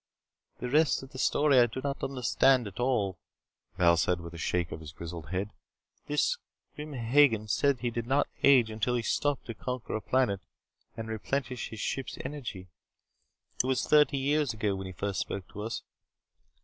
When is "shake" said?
4.39-4.71